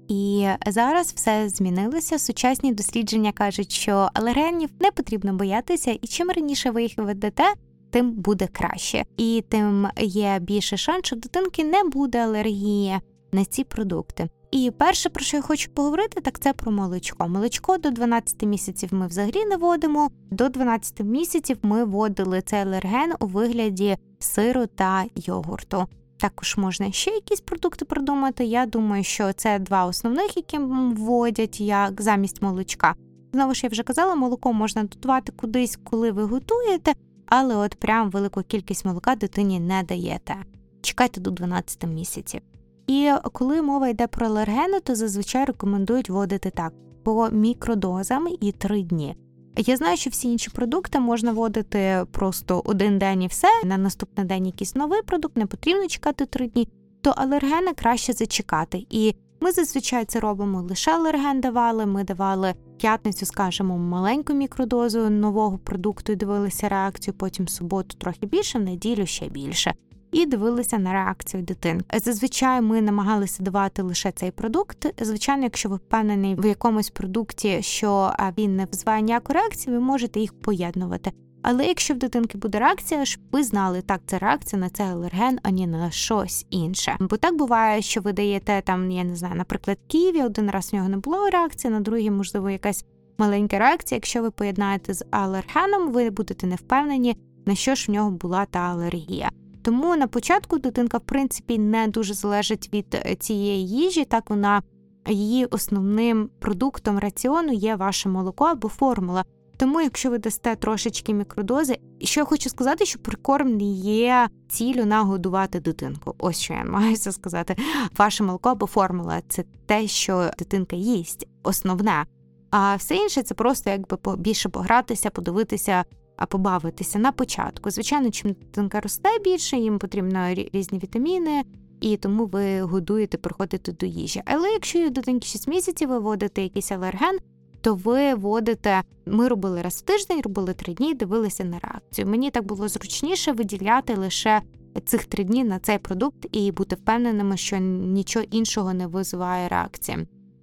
[0.07, 2.19] І зараз все змінилося.
[2.19, 7.43] Сучасні дослідження кажуть, що алергенів не потрібно боятися, і чим раніше ви їх ведете,
[7.91, 12.99] тим буде краще, і тим є більше шанс, що дитинки не буде алергії
[13.31, 14.29] на ці продукти.
[14.53, 17.27] І перше, про що я хочу поговорити, так це про молочко.
[17.27, 20.09] Молочко до 12 місяців ми взагалі не водимо.
[20.31, 25.85] До 12 місяців ми вводили цей алерген у вигляді сиру та йогурту.
[26.17, 28.45] Також можна ще якісь продукти придумати.
[28.45, 32.95] Я думаю, що це два основних, які вводять як замість молочка.
[33.33, 36.93] Знову ж я вже казала, молоко можна додавати кудись, коли ви готуєте,
[37.25, 40.35] але от прям велику кількість молока дитині не даєте.
[40.81, 42.41] Чекайте до 12 місяців.
[42.87, 48.81] І коли мова йде про алергени, то зазвичай рекомендують вводити так по мікродозам і три
[48.81, 49.15] дні.
[49.57, 53.47] Я знаю, що всі інші продукти можна вводити просто один день і все.
[53.65, 56.67] На наступний день якийсь новий продукт, не потрібно чекати три дні,
[57.01, 58.85] то алергени краще зачекати.
[58.89, 61.85] І ми зазвичай це робимо лише алерген давали.
[61.85, 67.13] Ми давали п'ятницю, скажімо, маленьку мікродозу нового продукту і дивилися реакцію.
[67.13, 69.73] Потім суботу трохи більше, в неділю ще більше.
[70.13, 71.99] І дивилися на реакцію дитинки.
[71.99, 75.03] Зазвичай ми намагалися давати лише цей продукт.
[75.05, 80.19] Звичайно, якщо ви впевнений в якомусь продукті, що він не визиває ніяку реакцію, ви можете
[80.19, 81.11] їх поєднувати.
[81.43, 85.39] Але якщо в дитинки буде реакція, щоб ви знали, так це реакція на цей алерген,
[85.43, 86.97] а не на щось інше.
[86.99, 90.75] Бо так буває, що ви даєте там, я не знаю, наприклад, Києві один раз в
[90.75, 92.85] нього не було реакції, на другий, можливо, якась
[93.17, 93.97] маленька реакція.
[93.97, 98.45] Якщо ви поєднаєте з алергеном, ви будете не впевнені, на що ж в нього була
[98.45, 99.31] та алергія.
[99.63, 104.61] Тому на початку дитинка, в принципі, не дуже залежить від е, цієї їжі, так вона
[105.07, 109.23] її основним продуктом раціону є ваше молоко або формула.
[109.57, 114.85] Тому, якщо ви дасте трошечки мікродози, що я хочу сказати, що прикорм не є цілю
[114.85, 116.15] нагодувати дитинку.
[116.17, 117.55] Ось що я маюся сказати.
[117.97, 122.05] Ваше молоко або формула це те, що дитинка їсть, основне.
[122.51, 125.83] А все інше це просто якби більше погратися, подивитися,
[126.17, 127.69] а побавитися на початку.
[127.69, 131.43] Звичайно, чим дитинка росте більше, їм потрібно різні вітаміни.
[131.81, 134.21] І тому ви годуєте, приходите до їжі.
[134.25, 137.17] Але якщо у дитинки 6 місяців ви вводите якийсь алерген,
[137.61, 142.07] то ви вводите, ми робили раз в тиждень, робили три дні, дивилися на реакцію.
[142.07, 144.41] Мені так було зручніше виділяти лише
[144.85, 149.97] цих три дні на цей продукт і бути впевненими, що нічого іншого не визиває реакції.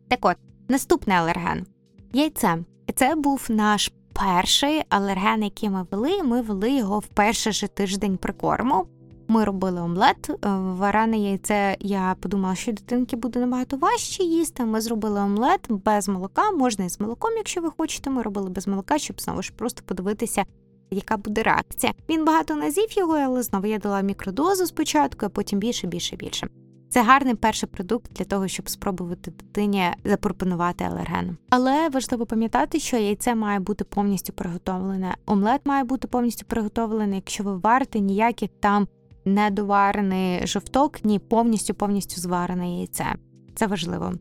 [0.08, 0.36] Так от,
[0.68, 1.66] наступний алерген
[2.12, 2.58] яйце.
[2.94, 6.22] Це був наш перший алерген, який ми вели.
[6.22, 8.86] Ми вели його в перший же тиждень прикорму.
[9.28, 11.76] Ми робили омлет, е, варене яйце.
[11.80, 14.64] Я подумала, що дитинки буде набагато важче їсти.
[14.64, 18.10] Ми зробили омлет без молока, можна і з молоком, якщо ви хочете.
[18.10, 20.44] Ми робили без молока, щоб знову ж просто подивитися,
[20.90, 21.92] яка буде реакція.
[22.08, 26.48] Він багато назів його, але знову я дала мікродозу спочатку, а потім більше, більше, більше.
[26.90, 31.36] Це гарний перший продукт для того, щоб спробувати дитині запропонувати алерген.
[31.50, 35.14] Але важливо пам'ятати, що яйце має бути повністю приготовлене.
[35.26, 37.14] Омлет має бути повністю приготовлений.
[37.14, 38.88] Якщо ви варите ніяких там
[39.24, 43.14] недоварений жовток, ні повністю повністю зварене яйце.
[43.54, 44.12] Це важливо.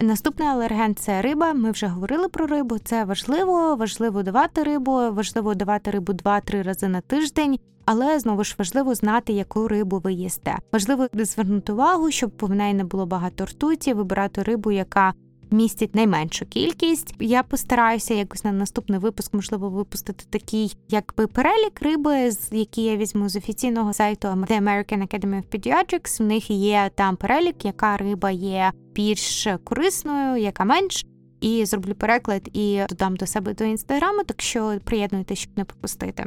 [0.00, 1.52] Наступний алерген це риба.
[1.52, 2.78] Ми вже говорили про рибу.
[2.78, 8.54] Це важливо, важливо давати рибу, важливо давати рибу 2-3 рази на тиждень, але знову ж
[8.58, 10.58] важливо знати, яку рибу ви їсте.
[10.72, 15.14] Важливо звернути увагу, щоб в неї не було багато ртуті, вибирати рибу, яка
[15.52, 17.14] містять найменшу кількість.
[17.20, 22.96] Я постараюся якось на наступний випуск, можливо, випустити такий, якби перелік риби, з які я
[22.96, 26.22] візьму з офіційного сайту The American Academy of Pediatrics.
[26.22, 31.06] В них є там перелік, яка риба є більш корисною, яка менш.
[31.40, 36.26] І зроблю переклад і додам до себе до інстаграму, так що приєднуйтесь, щоб не пропустити.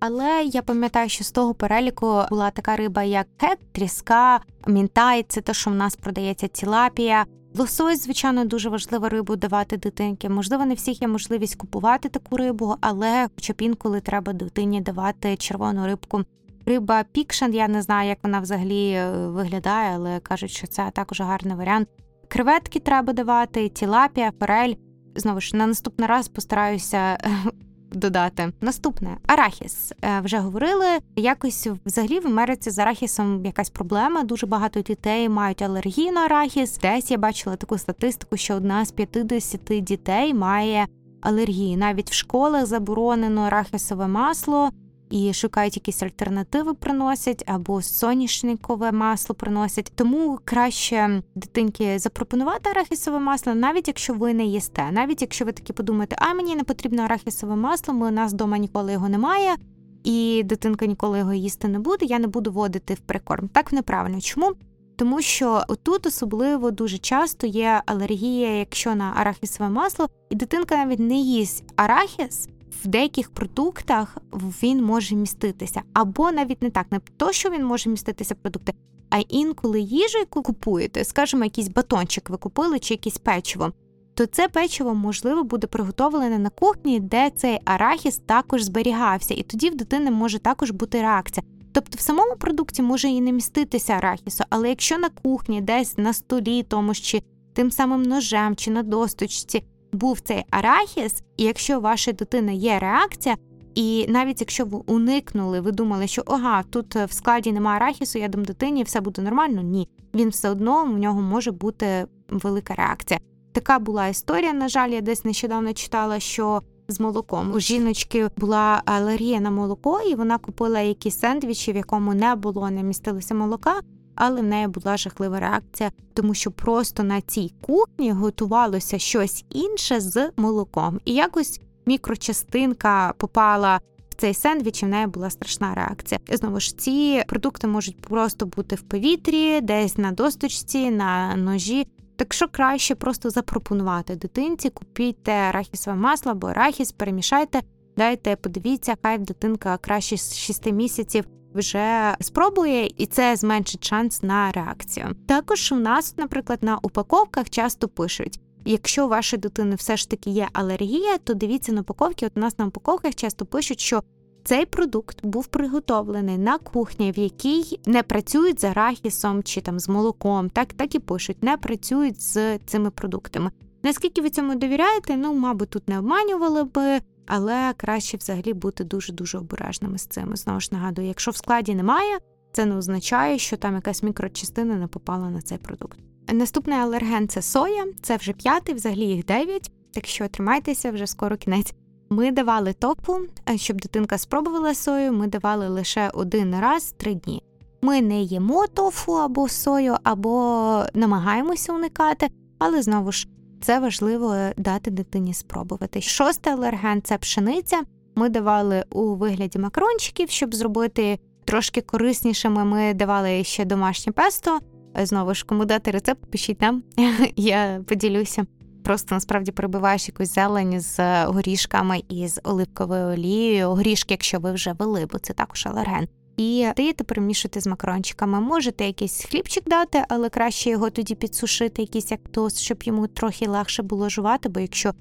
[0.00, 5.40] Але я пам'ятаю, що з того переліку була така риба, як кек, тріска, мінтай, це
[5.40, 7.26] те, що в нас продається цілапія.
[7.54, 10.28] Лосось, звичайно, дуже важлива рибу давати дитинки.
[10.28, 15.36] Можливо, не всіх є можливість купувати таку рибу, але хоча б інколи треба дитині давати
[15.36, 16.22] червону рибку.
[16.66, 21.20] Риба пікшен, я не знаю, як вона взагалі е, виглядає, але кажуть, що це також
[21.20, 21.88] гарний варіант.
[22.28, 24.74] Креветки треба давати, тілапія, форель.
[25.14, 27.18] Знову ж на наступний раз постараюся
[27.92, 28.52] додати.
[28.60, 29.92] Наступне арахіс.
[30.02, 30.86] Е, вже говорили.
[31.16, 34.22] Якось взагалі в Америці з арахісом якась проблема.
[34.22, 36.78] Дуже багато дітей мають алергію на арахіс.
[36.78, 40.86] Десь я бачила таку статистику, що одна з 50 дітей має
[41.20, 41.76] алергії.
[41.76, 44.70] Навіть в школах заборонено арахісове масло
[45.10, 49.92] і шукають якісь альтернативи, приносять або соняшникове масло приносять.
[49.94, 55.72] Тому краще дитинки запропонувати арахісове масло, навіть якщо ви не їсте, навіть якщо ви такі
[55.72, 59.56] подумаєте, а мені не потрібно арахісове масло, ми у нас вдома ніколи його немає.
[60.04, 63.48] І дитинка ніколи його їсти не буде, я не буду водити в прикорм.
[63.48, 64.20] Так неправильно.
[64.20, 64.52] Чому?
[64.96, 70.98] Тому що тут особливо дуже часто є алергія, якщо на арахісове масло, і дитинка навіть
[70.98, 72.48] не їсть арахіс,
[72.84, 74.18] в деяких продуктах
[74.62, 78.72] він може міститися, або навіть не так, не то, що він може міститися продукти,
[79.10, 83.72] а інколи їжу, яку купуєте, скажімо, якийсь батончик ви купили чи якесь печиво.
[84.14, 89.70] То це печиво, можливо, буде приготовлене на кухні, де цей арахіс також зберігався, і тоді
[89.70, 91.46] в дитини може також бути реакція.
[91.72, 96.12] Тобто в самому продукті може і не міститися арахісу, але якщо на кухні, десь на
[96.12, 101.80] столі, тому чи тим самим ножем чи на досточці був цей арахіс, і якщо у
[101.80, 103.36] вашої дитини є реакція,
[103.74, 108.28] і навіть якщо ви уникнули, ви думали, що ага, тут в складі немає арахісу, я
[108.28, 109.62] дам дитині, все буде нормально.
[109.62, 113.20] Ні, він все одно в нього може бути велика реакція.
[113.52, 114.52] Така була історія.
[114.52, 120.00] На жаль, я десь нещодавно читала, що з молоком у жіночки була алергія на молоко,
[120.10, 123.80] і вона купила якісь сендвічі, в якому не було, не містилося молока
[124.20, 130.00] але в неї була жахлива реакція, тому що просто на цій кухні готувалося щось інше
[130.00, 133.80] з молоком, і якось мікрочастинка попала
[134.10, 136.20] в цей сендвіч, і в неї була страшна реакція.
[136.32, 141.86] Знову ж ці продукти можуть просто бути в повітрі, десь на досточці, на ножі.
[142.16, 147.60] Так що краще просто запропонувати дитинці, купіть арахісове масло або арахіс, перемішайте,
[147.96, 154.52] дайте, подивіться, хай дитинка краще з 6 місяців вже спробує, і це зменшить шанс на
[154.52, 155.06] реакцію.
[155.26, 158.40] Також у нас, наприклад, на упаковках часто пишуть.
[158.64, 162.26] Якщо у вашої дитини все ж таки є алергія, то дивіться на упаковки.
[162.26, 164.02] От у нас на упаковках часто пишуть, що
[164.44, 169.88] цей продукт був приготовлений на кухні, в якій не працюють з арахісом чи там з
[169.88, 170.50] молоком.
[170.50, 173.50] Так так і пишуть, не працюють з цими продуктами.
[173.82, 175.16] Наскільки ви цьому довіряєте?
[175.16, 180.36] Ну, мабуть, тут не обманювали би, але краще взагалі бути дуже дуже обережними з цим.
[180.36, 182.18] Знову ж нагадую, якщо в складі немає,
[182.52, 185.98] це не означає, що там якась мікрочастина не попала на цей продукт.
[186.32, 189.70] Наступний алерген це соя, це вже п'ятий, взагалі їх дев'ять.
[189.94, 191.74] Так що тримайтеся вже скоро кінець.
[192.10, 195.12] Ми давали тофу, е, щоб дитинка спробувала сою.
[195.12, 197.42] Ми давали лише один раз три дні.
[197.82, 202.28] Ми не їмо тофу або сою, або намагаємося уникати,
[202.58, 203.28] але знову ж
[203.60, 206.00] це важливо дати дитині спробувати.
[206.00, 207.82] Шостий алерген це пшениця.
[208.16, 212.64] Ми давали у вигляді макрончиків, щоб зробити трошки кориснішими.
[212.64, 214.58] Ми давали ще домашнє песто.
[215.02, 216.82] Знову ж кому дати рецепт, пишіть нам,
[217.36, 218.46] я поділюся.
[218.84, 223.68] Просто насправді прибиваєш якусь зелень з горішками і з оливковою олією.
[223.68, 226.08] Горішки, якщо ви вже вели, бо це також алерген.
[226.40, 228.40] І даєте перемішати з макрончиками.
[228.40, 233.48] Можете якийсь хлібчик дати, але краще його тоді підсушити, якийсь як тост, щоб йому трохи
[233.48, 234.92] легше було жувати, бо якщо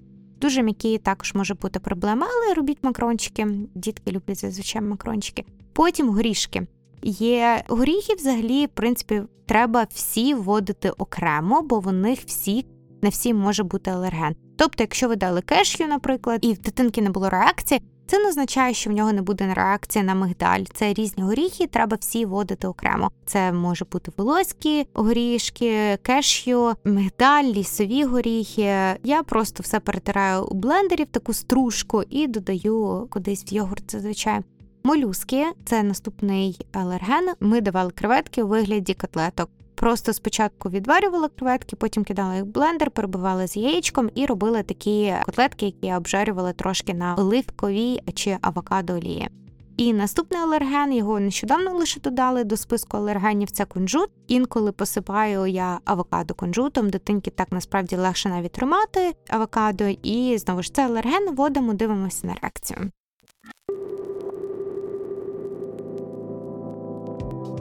[0.41, 3.47] дуже м'які, також може бути проблема, але робіть макрончики.
[3.75, 5.45] Дітки люблять зазвичай макрончики.
[5.73, 6.67] Потім горішки.
[7.03, 12.65] Є горіхи, взагалі, в принципі, треба всі вводити окремо, бо в них всі
[13.01, 14.35] не всі може бути алерген.
[14.57, 18.73] Тобто, якщо ви дали кешю, наприклад, і в дитинки не було реакції, це не означає,
[18.73, 20.63] що в нього не буде реакція на мигдаль.
[20.73, 23.11] Це різні горіхи, треба всі вводити окремо.
[23.25, 28.75] Це може бути волоські горішки, кешю, мигдаль, лісові горіхи.
[29.03, 34.39] Я просто все перетираю у блендері в таку стружку і додаю кудись в йогурт зазвичай.
[34.83, 37.29] Молюски це наступний алерген.
[37.39, 39.49] Ми давали креветки у вигляді котлеток.
[39.79, 45.13] Просто спочатку відварювали креветки, потім кидали їх в блендер, перебивали з яєчком і робили такі
[45.25, 49.29] котлетки, які обжарювали трошки на оливковій чи авокадо олії.
[49.77, 53.51] І наступний алерген, його нещодавно лише додали до списку алергенів.
[53.51, 54.09] Це кунжут.
[54.27, 56.89] Інколи посипаю я авокадо кунжутом.
[56.89, 61.35] Дитинки так насправді легше навіть тримати авокадо, і знову ж це алерген.
[61.35, 62.91] Вводимо, дивимося на реакцію.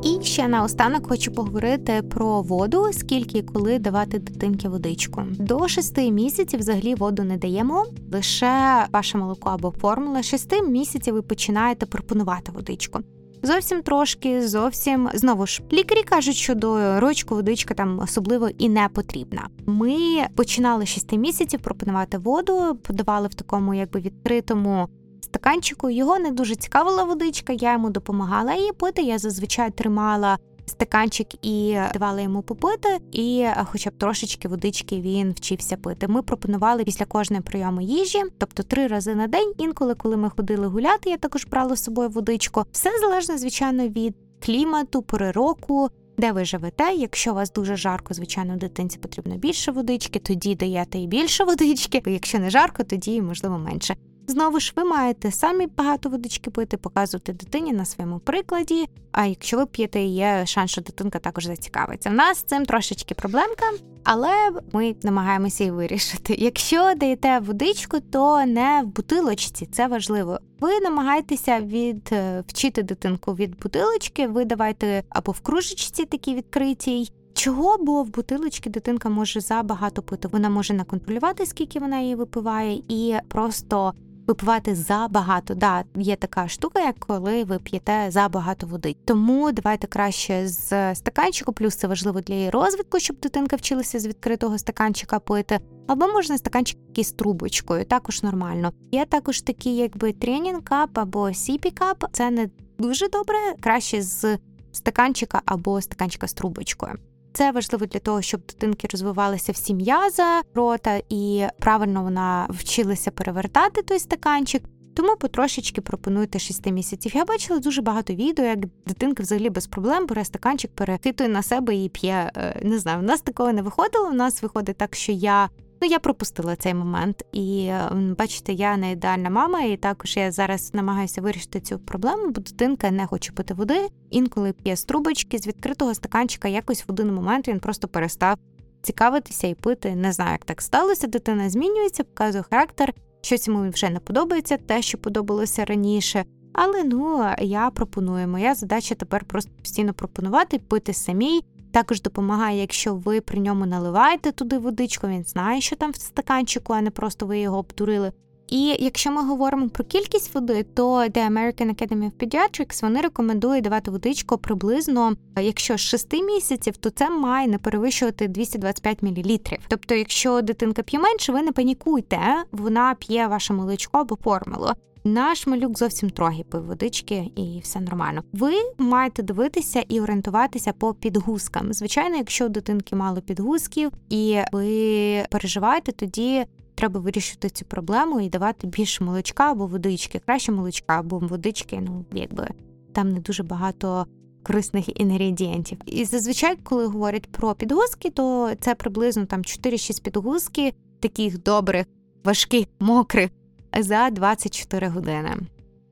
[0.02, 5.22] І ще наостанок хочу поговорити про воду, скільки і коли давати дитинки водичку.
[5.30, 10.22] До 6 місяців взагалі воду не даємо, лише ваше молоко або формула.
[10.22, 13.00] 6 місяців ви починаєте пропонувати водичку.
[13.42, 18.88] Зовсім трошки, зовсім знову ж лікарі кажуть, що до рочку водичка там особливо і не
[18.88, 19.48] потрібна.
[19.66, 19.96] Ми
[20.34, 24.88] починали 6 місяців пропонувати воду, подавали в такому якби відкритому
[25.28, 25.90] стаканчику.
[25.90, 29.02] Його не дуже цікавила водичка, я йому допомагала її пити.
[29.02, 30.38] Я зазвичай тримала
[30.68, 36.08] стаканчик і давала йому попити, і, хоча б трошечки водички він вчився пити.
[36.08, 39.52] Ми пропонували після кожної прийому їжі, тобто три рази на день.
[39.58, 42.64] Інколи, коли ми ходили гуляти, я також брала з собою водичку.
[42.72, 45.88] Все залежно, звичайно, від клімату, пори року.
[46.18, 46.94] Де ви живете?
[46.94, 52.02] Якщо у вас дуже жарко, звичайно, дитинці потрібно більше водички, тоді даєте і більше водички.
[52.06, 53.96] Якщо не жарко, тоді можливо менше.
[54.28, 58.88] Знову ж ви маєте самі багато водички пити, показувати дитині на своєму прикладі.
[59.12, 62.10] А якщо ви п'єте, є шанс, що дитинка також зацікавиться.
[62.10, 63.64] У нас з цим трошечки проблемка,
[64.04, 64.30] але
[64.72, 66.34] ми намагаємося її вирішити.
[66.38, 70.38] Якщо даєте водичку, то не в бутилочці, це важливо.
[70.60, 77.12] Ви намагаєтеся від е, вчити дитинку від бутилочки, ви давайте або в кружечці такій відкритій.
[77.34, 80.28] Чого, бо в бутилочці дитинка може забагато пити.
[80.28, 83.94] Вона може не контролювати, скільки вона її випиває, і просто
[84.28, 85.54] випивати забагато.
[85.54, 88.96] Да, є така штука, як коли ви п'єте забагато води.
[89.04, 94.06] Тому давайте краще з стаканчику, плюс це важливо для її розвитку, щоб дитинка вчилася з
[94.06, 95.60] відкритого стаканчика пити.
[95.86, 98.72] Або можна стаканчик з трубочкою, також нормально.
[98.92, 102.04] Є також такі, якби тренінг кап або сіпі кап.
[102.12, 104.38] Це не дуже добре, краще з
[104.72, 106.94] стаканчика або стаканчика з трубочкою.
[107.38, 113.82] Це важливо для того, щоб дитинки розвивалися всі м'яза рота і правильно вона вчилася перевертати
[113.82, 114.62] той стаканчик.
[114.96, 117.12] Тому потрошечки пропонуйте 6 місяців.
[117.14, 121.76] Я бачила дуже багато відео, як дитинка взагалі без проблем бере стаканчик, перехитує на себе
[121.76, 122.30] і п'є.
[122.36, 124.08] Е, не знаю, в нас такого не виходило.
[124.08, 125.48] У нас виходить так, що я
[125.82, 127.70] Ну, я пропустила цей момент, і
[128.18, 132.90] бачите, я не ідеальна мама, і також я зараз намагаюся вирішити цю проблему, бо дитинка
[132.90, 133.88] не хоче пити води.
[134.10, 136.48] Інколи п'є з трубочки з відкритого стаканчика.
[136.48, 138.38] Якось в один момент він просто перестав
[138.82, 139.96] цікавитися і пити.
[139.96, 141.06] Не знаю, як так сталося.
[141.06, 142.94] Дитина змінюється, показує характер.
[143.20, 146.24] Щось йому вже не подобається, те, що подобалося раніше.
[146.52, 148.28] Але ну я пропоную.
[148.28, 151.42] Моя задача тепер просто постійно пропонувати, пити самій.
[151.72, 156.72] Також допомагає, якщо ви при ньому наливаєте туди водичку, він знає, що там в стаканчику,
[156.72, 158.12] а не просто ви його обдурили.
[158.48, 163.64] І якщо ми говоримо про кількість води, то The American Academy of Pediatrics вони рекомендують
[163.64, 169.38] давати водичку приблизно, якщо з 6 місяців, то це має не перевищувати 225 мл.
[169.68, 172.20] Тобто, якщо дитинка п'є менше, ви не панікуйте,
[172.52, 174.68] вона п'є ваше молочко або формулу.
[175.08, 178.22] Наш малюк зовсім трохи пив водички, і все нормально.
[178.32, 181.72] Ви маєте дивитися і орієнтуватися по підгузкам.
[181.72, 186.44] Звичайно, якщо у дитинки мало підгузків, і ви переживаєте, тоді
[186.74, 191.80] треба вирішити цю проблему і давати більше молочка або водички, краще молочка або водички.
[191.86, 192.48] Ну якби
[192.92, 194.06] там не дуже багато.
[194.42, 195.78] Корисних інгредієнтів.
[195.86, 201.86] І зазвичай, коли говорять про підгузки, то це приблизно там 4-6 підгузки, таких добрих,
[202.24, 203.30] важких, мокрих,
[203.78, 205.36] за 24 години.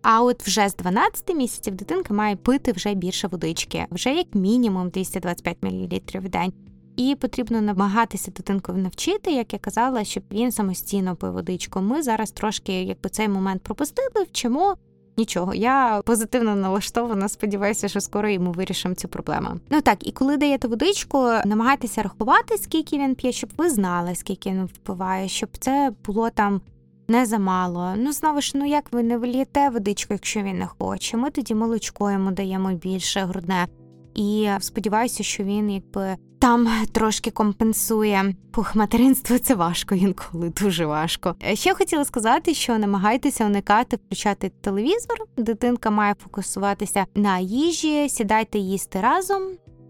[0.03, 4.89] А от вже з 12 місяців дитинка має пити вже більше водички, вже як мінімум
[4.91, 6.53] 225 мл в день.
[6.97, 11.81] І потрібно намагатися дитинку навчити, як я казала, щоб він самостійно пив водичку.
[11.81, 14.77] Ми зараз трошки, якби цей момент пропустили, вчимо.
[15.19, 17.29] Нічого, я позитивно налаштована.
[17.29, 19.49] Сподіваюся, що скоро йому вирішимо цю проблему.
[19.71, 24.51] Ну так, і коли даєте водичку, намагайтеся рахувати, скільки він п'є, щоб ви знали, скільки
[24.51, 26.61] він впиває, щоб це було там
[27.09, 27.95] не замало.
[27.97, 31.17] Ну, знову ж, ну як ви не влієте водичку, якщо він не хоче.
[31.17, 33.67] Ми тоді молочко йому даємо більше грудне.
[34.15, 38.35] І сподіваюся, що він якби там трошки компенсує.
[38.53, 41.35] Пух, материнство це важко інколи, дуже важко.
[41.55, 45.17] Ще хотіла сказати, що намагайтеся уникати включати телевізор.
[45.37, 49.43] Дитинка має фокусуватися на їжі, сідайте їсти разом.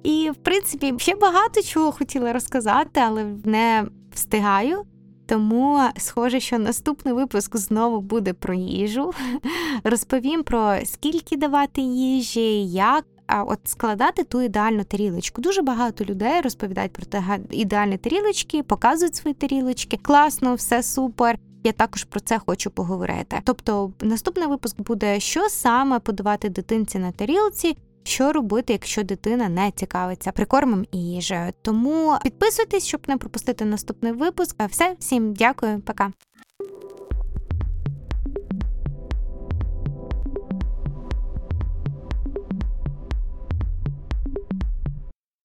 [0.03, 4.83] І, в принципі, ще багато чого хотіла розказати, але не встигаю.
[5.27, 9.13] Тому схоже, що наступний випуск знову буде про їжу.
[9.85, 15.43] Розповім про скільки давати їжі, як а от складати ту ідеальну тарілочку.
[15.43, 19.99] Дуже багато людей розповідають про те ідеальні тарілочки, показують свої тарілочки.
[20.03, 21.39] Класно, все супер.
[21.65, 23.41] Я також про це хочу поговорити.
[23.45, 29.71] Тобто, наступний випуск буде, що саме подавати дитинці на тарілці, що робити, якщо дитина не
[29.71, 31.53] цікавиться прикормом і їжею.
[31.63, 34.63] Тому підписуйтесь, щоб не пропустити наступний випуск.
[34.69, 36.13] Все, всім дякую, пока.